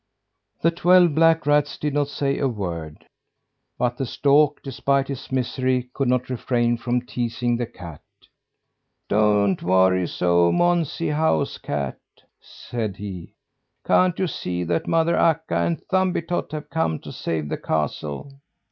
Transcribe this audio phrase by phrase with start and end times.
[0.63, 3.05] The twelve black rats did not say a word.
[3.77, 8.01] But the stork, despite his misery, could not refrain from teasing the cat.
[9.09, 11.99] "Don't worry so, Monsie house cat!"
[12.39, 13.35] said he.
[13.85, 18.39] "Can't you see that mother Akka and Thumbietot have come to save the castle?